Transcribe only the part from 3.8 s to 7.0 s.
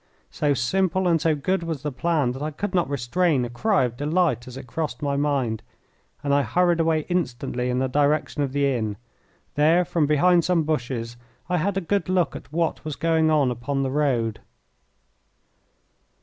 of delight as it crossed my mind, and I hurried